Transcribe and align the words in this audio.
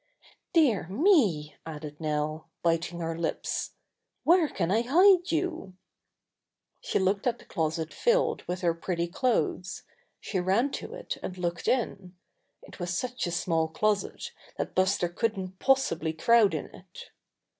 "Dear 0.51 0.87
me," 0.87 1.55
added 1.63 2.01
Nell, 2.01 2.49
biting 2.63 3.01
her 3.01 3.15
lips, 3.15 3.75
"where 4.23 4.47
can 4.49 4.71
I 4.71 4.81
hide 4.81 5.31
you?" 5.31 5.75
She 6.79 6.97
looked 6.97 7.27
at 7.27 7.37
the 7.37 7.45
closet 7.45 7.93
filled 7.93 8.41
with 8.47 8.61
her 8.61 8.73
pretty 8.73 9.05
clothes. 9.07 9.83
She 10.19 10.39
ran 10.39 10.71
to 10.71 10.95
it 10.95 11.17
and 11.21 11.37
looked 11.37 11.67
in. 11.67 12.15
It 12.63 12.79
was 12.79 12.97
such 12.97 13.27
a 13.27 13.31
small 13.31 13.67
closet 13.67 14.31
that 14.57 14.73
Buster 14.73 15.07
couldn't 15.07 15.59
possibly 15.59 16.13
crowd 16.13 16.55
in 16.55 16.73
it. 16.73 17.11